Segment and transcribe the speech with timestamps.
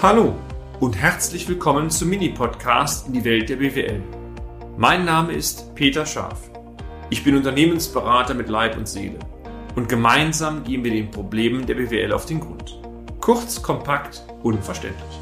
[0.00, 0.36] Hallo
[0.78, 4.00] und herzlich willkommen zum Mini-Podcast in die Welt der BWL.
[4.76, 6.38] Mein Name ist Peter Scharf.
[7.10, 9.18] Ich bin Unternehmensberater mit Leib und Seele
[9.74, 12.80] und gemeinsam gehen wir den Problemen der BWL auf den Grund.
[13.20, 15.18] Kurz, kompakt, unverständlich.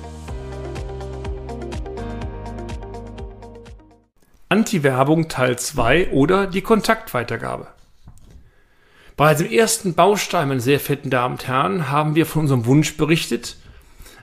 [4.51, 7.69] Anti-Werbung Teil 2 oder die Kontaktweitergabe.
[9.17, 12.99] Bereits im ersten Baustein, meine sehr fetten Damen und Herren, haben wir von unserem Wunsch
[12.99, 13.57] berichtet,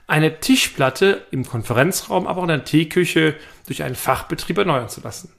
[0.06, 3.34] eine Tischplatte im Konferenzraum, aber auch in der Teeküche
[3.66, 5.32] durch einen Fachbetrieb erneuern zu lassen.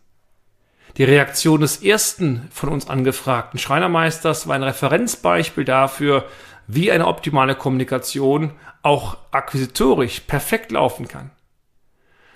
[0.97, 6.25] Die Reaktion des ersten von uns angefragten Schreinermeisters war ein Referenzbeispiel dafür,
[6.67, 11.31] wie eine optimale Kommunikation auch akquisitorisch perfekt laufen kann.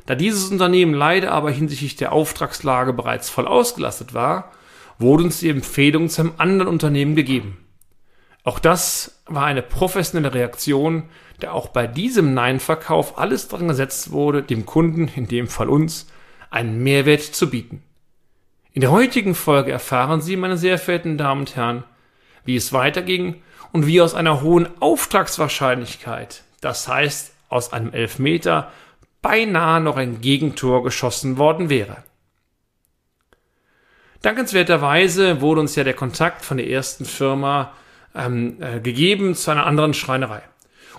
[0.05, 4.51] Da dieses Unternehmen leider aber hinsichtlich der Auftragslage bereits voll ausgelastet war,
[4.97, 7.57] wurde uns die Empfehlung zu einem anderen Unternehmen gegeben.
[8.43, 14.43] Auch das war eine professionelle Reaktion, da auch bei diesem Nein-Verkauf alles daran gesetzt wurde,
[14.43, 16.07] dem Kunden, in dem Fall uns,
[16.49, 17.83] einen Mehrwert zu bieten.
[18.73, 21.83] In der heutigen Folge erfahren Sie, meine sehr verehrten Damen und Herren,
[22.45, 28.71] wie es weiterging und wie aus einer hohen Auftragswahrscheinlichkeit, das heißt aus einem Elfmeter,
[29.21, 32.03] beinahe noch ein Gegentor geschossen worden wäre.
[34.21, 37.73] Dankenswerterweise wurde uns ja der Kontakt von der ersten Firma
[38.15, 40.41] ähm, äh, gegeben zu einer anderen Schreinerei.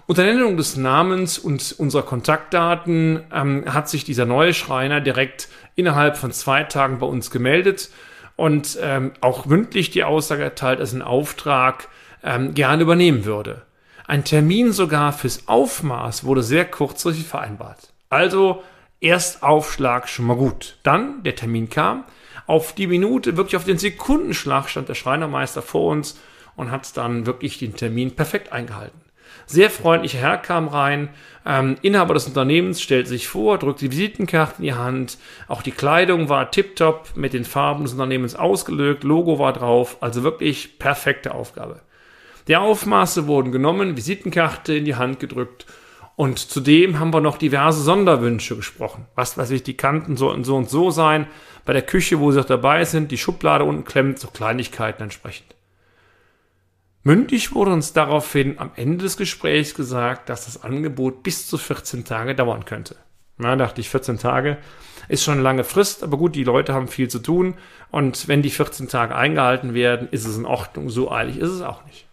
[0.06, 6.16] Unter Nennung des Namens und unserer Kontaktdaten ähm, hat sich dieser neue Schreiner direkt innerhalb
[6.16, 7.90] von zwei Tagen bei uns gemeldet
[8.36, 11.88] und ähm, auch mündlich die Aussage erteilt, dass ein Auftrag
[12.24, 13.62] ähm, gerne übernehmen würde.
[14.06, 17.92] Ein Termin sogar fürs Aufmaß wurde sehr kurzfristig vereinbart.
[18.08, 18.64] Also
[19.00, 20.78] Erstaufschlag schon mal gut.
[20.82, 22.04] Dann, der Termin kam,
[22.46, 26.18] auf die Minute, wirklich auf den Sekundenschlag stand der Schreinermeister vor uns
[26.60, 29.00] und hat dann wirklich den Termin perfekt eingehalten.
[29.46, 31.08] Sehr freundlicher Herr kam rein,
[31.44, 35.72] ähm, Inhaber des Unternehmens stellt sich vor, drückt die Visitenkarte in die Hand, auch die
[35.72, 41.34] Kleidung war tiptop mit den Farben des Unternehmens ausgelegt, Logo war drauf, also wirklich perfekte
[41.34, 41.80] Aufgabe.
[42.46, 45.66] Die Aufmaße wurden genommen, Visitenkarte in die Hand gedrückt
[46.16, 49.06] und zudem haben wir noch diverse Sonderwünsche gesprochen.
[49.14, 51.26] Was weiß ich, die Kanten sollten so und so sein.
[51.64, 55.54] Bei der Küche, wo sie auch dabei sind, die Schublade unten klemmt, so Kleinigkeiten entsprechend.
[57.02, 62.04] Mündlich wurde uns daraufhin am Ende des Gesprächs gesagt, dass das Angebot bis zu 14
[62.04, 62.96] Tage dauern könnte.
[63.38, 64.58] Na, dachte ich, 14 Tage
[65.08, 67.54] ist schon eine lange Frist, aber gut, die Leute haben viel zu tun
[67.90, 70.90] und wenn die 14 Tage eingehalten werden, ist es in Ordnung.
[70.90, 72.06] So eilig ist es auch nicht.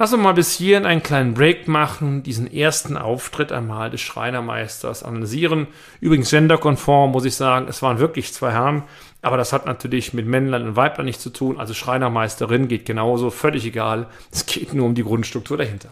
[0.00, 5.02] Lass uns mal bis hierhin einen kleinen Break machen, diesen ersten Auftritt einmal des Schreinermeisters
[5.02, 5.66] analysieren.
[6.00, 8.84] Übrigens genderkonform, muss ich sagen, es waren wirklich zwei Herren,
[9.22, 11.58] aber das hat natürlich mit Männlein und Weiblein nichts zu tun.
[11.58, 14.06] Also Schreinermeisterin geht genauso, völlig egal.
[14.30, 15.90] Es geht nur um die Grundstruktur dahinter.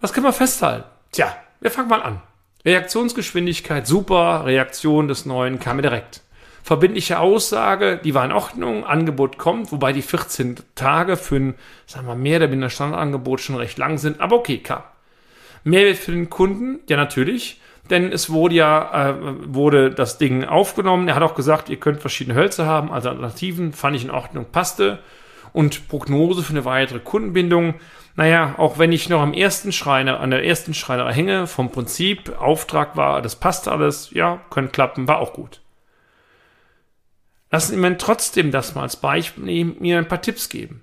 [0.00, 0.88] Was können wir festhalten?
[1.12, 2.22] Tja, wir fangen mal an.
[2.64, 6.22] Reaktionsgeschwindigkeit super, Reaktion des Neuen kam mir direkt
[6.68, 11.54] verbindliche Aussage, die war in Ordnung, Angebot kommt, wobei die 14 Tage für ein,
[11.86, 14.82] sagen wir mehr oder weniger Standardangebot schon recht lang sind, aber okay, kam.
[15.64, 17.58] Mehrwert für den Kunden, ja natürlich,
[17.90, 19.14] denn es wurde ja, äh,
[19.46, 21.08] wurde das Ding aufgenommen.
[21.08, 24.46] Er hat auch gesagt, ihr könnt verschiedene Hölzer haben, also Alternativen, fand ich in Ordnung,
[24.50, 24.98] passte.
[25.52, 27.74] Und Prognose für eine weitere Kundenbindung.
[28.16, 32.38] Naja, auch wenn ich noch am ersten Schreiner, an der ersten Schreinerei hänge, vom Prinzip,
[32.38, 35.60] Auftrag war, das passt alles, ja, könnte klappen, war auch gut.
[37.50, 40.82] Lassen Sie mir trotzdem das mal als Beispiel mir ein paar Tipps geben.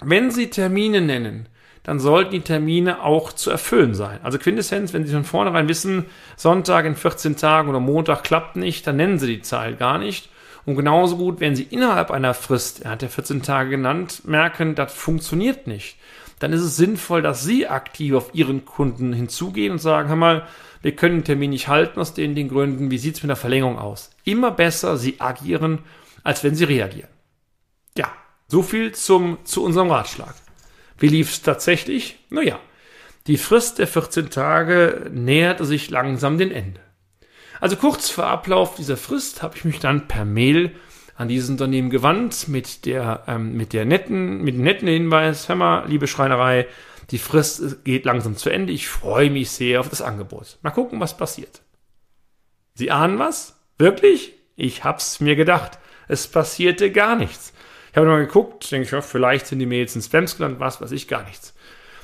[0.00, 1.48] Wenn Sie Termine nennen,
[1.82, 4.20] dann sollten die Termine auch zu erfüllen sein.
[4.22, 6.06] Also Quintessenz, wenn Sie von vornherein wissen,
[6.36, 10.28] Sonntag in 14 Tagen oder Montag klappt nicht, dann nennen Sie die Zahl gar nicht.
[10.64, 14.74] Und genauso gut, wenn Sie innerhalb einer Frist, er hat ja 14 Tage genannt, merken,
[14.74, 15.96] das funktioniert nicht,
[16.40, 20.46] dann ist es sinnvoll, dass Sie aktiv auf Ihren Kunden hinzugehen und sagen, hör mal,
[20.82, 23.36] wir können den Termin nicht halten aus den, den Gründen, wie sieht es mit der
[23.36, 24.10] Verlängerung aus?
[24.24, 25.80] Immer besser, Sie agieren,
[26.22, 27.08] als wenn Sie reagieren.
[27.96, 28.12] Ja,
[28.46, 30.34] so viel zum, zu unserem Ratschlag.
[30.98, 32.18] Wie lief es tatsächlich?
[32.30, 32.58] Naja,
[33.26, 36.80] die Frist der 14 Tage näherte sich langsam dem Ende.
[37.60, 40.72] Also kurz vor Ablauf dieser Frist habe ich mich dann per Mail
[41.16, 45.56] an dieses Unternehmen gewandt mit der, ähm, mit der netten, mit dem netten Hinweis, hör
[45.56, 46.66] mal, liebe Schreinerei,
[47.10, 48.72] die Frist geht langsam zu Ende.
[48.72, 50.58] Ich freue mich sehr auf das Angebot.
[50.62, 51.62] Mal gucken, was passiert.
[52.74, 53.58] Sie ahnen was?
[53.78, 54.34] Wirklich?
[54.56, 55.78] Ich hab's mir gedacht.
[56.06, 57.52] Es passierte gar nichts.
[57.90, 60.80] Ich habe mal geguckt, denke ich, ja, vielleicht sind die Mails in Spams gelandet, was
[60.80, 61.54] weiß ich, gar nichts.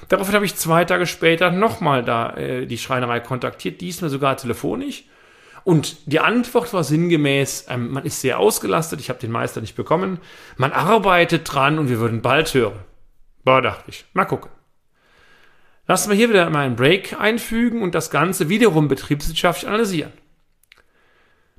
[0.08, 5.04] Daraufhin habe ich zwei Tage später nochmal da äh, die Schreinerei kontaktiert, diesmal sogar telefonisch.
[5.64, 9.76] Und die Antwort war sinngemäß, ähm, man ist sehr ausgelastet, ich habe den Meister nicht
[9.76, 10.18] bekommen,
[10.56, 12.78] man arbeitet dran und wir würden bald hören.
[13.44, 14.50] Boah, dachte ich, mal gucken.
[15.86, 20.12] Lassen wir hier wieder mal einen Break einfügen und das Ganze wiederum betriebswirtschaftlich analysieren.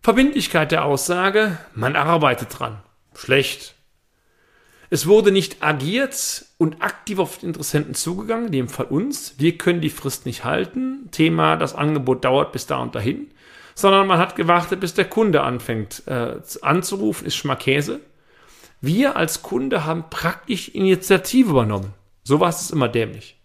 [0.02, 2.82] Verbindlichkeit der Aussage, man arbeitet dran.
[3.16, 3.75] Schlecht.
[4.90, 9.36] Es wurde nicht agiert und aktiv auf den Interessenten zugegangen, in dem Fall uns.
[9.38, 11.10] Wir können die Frist nicht halten.
[11.12, 13.28] Thema, das Angebot dauert bis da und dahin.
[13.74, 18.00] Sondern man hat gewartet, bis der Kunde anfängt äh, anzurufen, ist schon mal Käse.
[18.80, 21.94] Wir als Kunde haben praktisch Initiative übernommen.
[22.24, 23.38] So war es immer dämlich.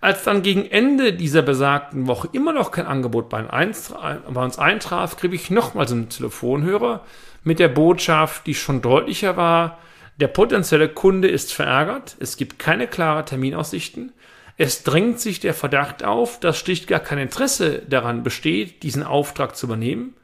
[0.00, 5.34] Als dann gegen Ende dieser besagten Woche immer noch kein Angebot bei uns eintraf, kriege
[5.34, 7.04] ich nochmals einen Telefonhörer
[7.42, 9.78] mit der Botschaft, die schon deutlicher war,
[10.16, 14.12] der potenzielle Kunde ist verärgert, es gibt keine klaren Terminaussichten,
[14.56, 19.56] es drängt sich der Verdacht auf, dass schlicht gar kein Interesse daran besteht, diesen Auftrag
[19.56, 20.14] zu übernehmen.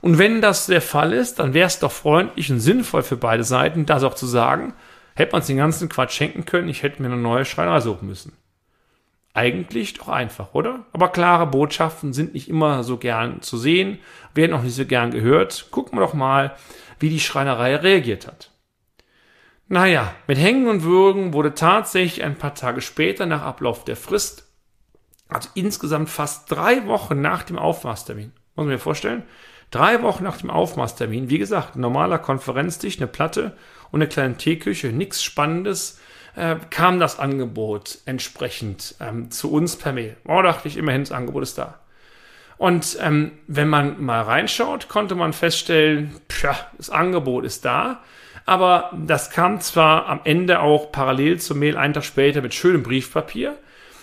[0.00, 3.44] Und wenn das der Fall ist, dann wäre es doch freundlich und sinnvoll für beide
[3.44, 4.72] Seiten, das auch zu sagen,
[5.14, 8.08] hätte man uns den ganzen Quatsch schenken können, ich hätte mir eine neue Schreinerei suchen
[8.08, 8.32] müssen.
[9.34, 10.86] Eigentlich doch einfach, oder?
[10.92, 13.98] Aber klare Botschaften sind nicht immer so gern zu sehen,
[14.32, 15.66] werden auch nicht so gern gehört.
[15.72, 16.54] Gucken wir doch mal,
[17.00, 18.50] wie die Schreinerei reagiert hat.
[19.68, 24.46] Naja, mit Hängen und Würgen wurde tatsächlich ein paar Tage später nach Ablauf der Frist,
[25.28, 29.22] also insgesamt fast drei Wochen nach dem Aufmaßtermin, muss man mir vorstellen,
[29.70, 33.56] drei Wochen nach dem Aufmaßtermin, wie gesagt, normaler Konferenztisch, eine Platte
[33.90, 35.98] und eine kleine Teeküche, nichts Spannendes,
[36.36, 40.16] äh, kam das Angebot entsprechend ähm, zu uns per Mail.
[40.26, 41.80] Oh, dachte ich, immerhin, das Angebot ist da.
[42.58, 48.02] Und ähm, wenn man mal reinschaut, konnte man feststellen, tja, das Angebot ist da.
[48.46, 52.82] Aber das kam zwar am Ende auch parallel zur Mail einen Tag später mit schönem
[52.82, 53.56] Briefpapier.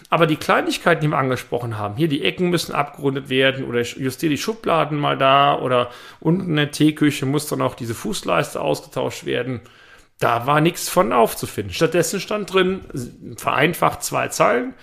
[0.10, 4.32] Aber die Kleinigkeiten, die wir angesprochen haben, hier die Ecken müssen abgerundet werden oder justiere
[4.32, 5.90] die Schubladen mal da oder
[6.20, 9.62] unten in der Teeküche muss dann auch diese Fußleiste ausgetauscht werden.
[10.20, 11.74] Da war nichts von aufzufinden.
[11.74, 12.82] Stattdessen stand drin,
[13.38, 14.74] vereinfacht zwei Zeilen,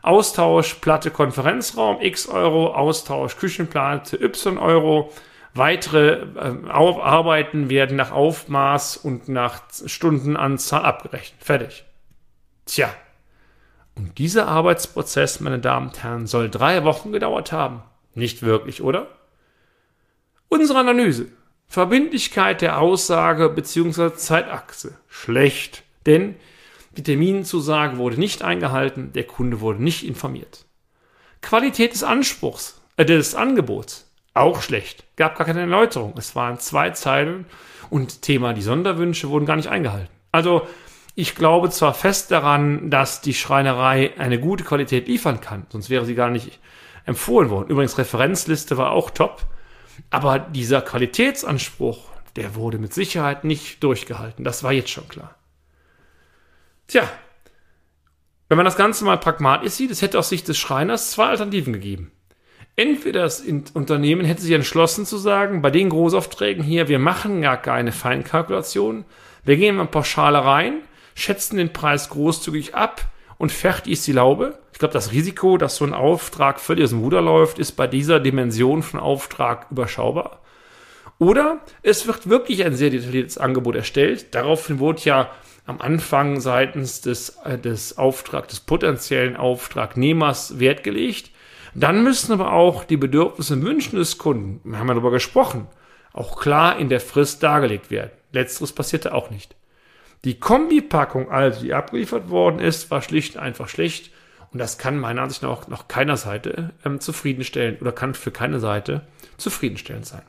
[0.00, 5.12] Austausch Platte Konferenzraum X Euro, Austausch Küchenplatte Y Euro.
[5.58, 11.42] Weitere äh, Arbeiten werden nach Aufmaß und nach Stundenanzahl abgerechnet.
[11.42, 11.84] Fertig.
[12.64, 12.94] Tja.
[13.96, 17.82] Und dieser Arbeitsprozess, meine Damen und Herren, soll drei Wochen gedauert haben.
[18.14, 19.08] Nicht wirklich, oder?
[20.48, 21.26] Unsere Analyse
[21.66, 24.14] Verbindlichkeit der Aussage bzw.
[24.14, 26.36] Zeitachse schlecht, denn
[26.96, 30.64] die Terminzusage wurde nicht eingehalten, der Kunde wurde nicht informiert.
[31.42, 34.07] Qualität des Anspruchs, äh, des Angebots
[34.40, 36.14] auch schlecht, gab gar keine Erläuterung.
[36.16, 37.46] Es waren zwei Zeilen
[37.90, 40.12] und Thema die Sonderwünsche wurden gar nicht eingehalten.
[40.32, 40.66] Also
[41.14, 46.04] ich glaube zwar fest daran, dass die Schreinerei eine gute Qualität liefern kann, sonst wäre
[46.04, 46.58] sie gar nicht
[47.06, 47.70] empfohlen worden.
[47.70, 49.46] Übrigens Referenzliste war auch top.
[50.10, 54.44] Aber dieser Qualitätsanspruch, der wurde mit Sicherheit nicht durchgehalten.
[54.44, 55.34] Das war jetzt schon klar.
[56.86, 57.02] Tja,
[58.48, 61.72] wenn man das Ganze mal pragmatisch sieht, es hätte aus Sicht des Schreiners zwei Alternativen
[61.72, 62.12] gegeben.
[62.78, 63.42] Entweder das
[63.74, 69.04] Unternehmen hätte sich entschlossen zu sagen, bei den Großaufträgen hier, wir machen gar keine Feinkalkulation,
[69.44, 70.82] wir gehen mal pauschale rein,
[71.16, 74.60] schätzen den Preis großzügig ab und fertig ist die Laube.
[74.72, 77.88] Ich glaube, das Risiko, dass so ein Auftrag völlig aus dem Ruder läuft, ist bei
[77.88, 80.38] dieser Dimension von Auftrag überschaubar.
[81.18, 84.36] Oder es wird wirklich ein sehr detailliertes Angebot erstellt.
[84.36, 85.32] Daraufhin wurde ja
[85.66, 91.32] am Anfang seitens des, äh, des Auftrag, des potenziellen Auftragnehmers Wert gelegt.
[91.78, 95.68] Dann müssen aber auch die Bedürfnisse und Wünsche des Kunden, wir haben ja darüber gesprochen,
[96.12, 98.10] auch klar in der Frist dargelegt werden.
[98.32, 99.54] Letzteres passierte auch nicht.
[100.24, 104.10] Die Kombipackung, also die abgeliefert worden ist, war schlicht und einfach schlecht.
[104.50, 108.32] Und das kann meiner Ansicht nach auch noch keiner Seite ähm, zufriedenstellen oder kann für
[108.32, 109.06] keine Seite
[109.36, 110.22] zufriedenstellend sein.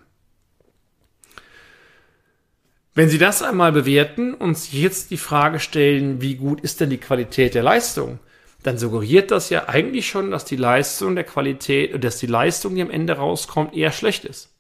[2.94, 6.92] Wenn Sie das einmal bewerten und sich jetzt die Frage stellen, wie gut ist denn
[6.92, 8.20] die Qualität der Leistung,
[8.64, 12.82] dann suggeriert das ja eigentlich schon, dass die Leistung der Qualität, dass die Leistung, die
[12.82, 14.54] am Ende rauskommt, eher schlecht ist.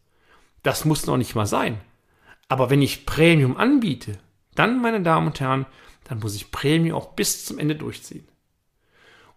[0.64, 1.80] Das muss noch nicht mal sein.
[2.48, 4.20] Aber wenn ich Premium anbiete,
[4.56, 5.66] dann, meine Damen und Herren,
[6.06, 8.28] dann muss ich Prämie auch bis zum Ende durchziehen.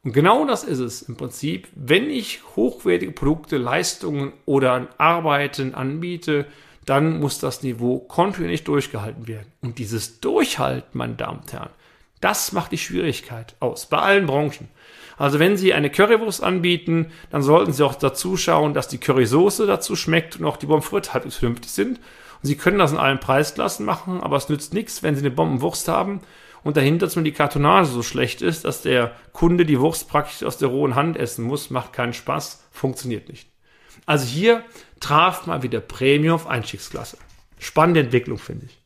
[0.04, 6.46] Und genau das ist es im Prinzip, wenn ich hochwertige Produkte, Leistungen oder Arbeiten anbiete,
[6.86, 9.52] dann muss das Niveau kontinuierlich durchgehalten werden.
[9.60, 11.70] Und dieses Durchhalten, meine Damen und Herren,
[12.22, 14.68] das macht die Schwierigkeit aus, bei allen Branchen.
[15.18, 19.66] Also wenn Sie eine Currywurst anbieten, dann sollten Sie auch dazu schauen, dass die Currysoße
[19.66, 22.00] dazu schmeckt und auch die Pommes halbwegs vernünftig sind
[22.42, 25.86] Sie können das in allen Preisklassen machen, aber es nützt nichts, wenn Sie eine Bombenwurst
[25.86, 26.20] haben
[26.64, 30.58] und dahinter zum die Kartonage so schlecht ist, dass der Kunde die Wurst praktisch aus
[30.58, 33.48] der rohen Hand essen muss, macht keinen Spaß, funktioniert nicht.
[34.06, 34.64] Also hier
[34.98, 37.16] traf mal wieder Premium auf Einstiegsklasse.
[37.58, 38.78] Spannende Entwicklung, finde ich.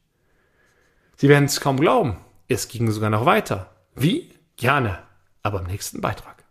[1.16, 2.18] Sie werden es kaum glauben.
[2.48, 3.70] Es ging sogar noch weiter.
[3.94, 4.30] Wie?
[4.56, 4.98] Gerne.
[5.42, 6.44] aber im nächsten Beitrag.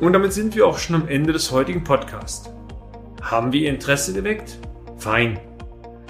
[0.00, 2.50] Und damit sind wir auch schon am Ende des heutigen Podcasts.
[3.22, 4.58] Haben wir Ihr Interesse geweckt?
[4.96, 5.38] Fein.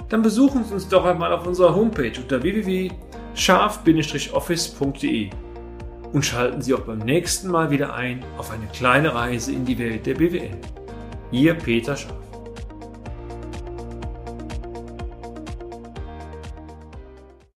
[0.09, 5.29] Dann besuchen Sie uns doch einmal auf unserer Homepage unter www.scharf-office.de
[6.13, 9.77] und schalten Sie auch beim nächsten Mal wieder ein auf eine kleine Reise in die
[9.77, 10.57] Welt der BWL.
[11.31, 12.20] Ihr Peter Scharf.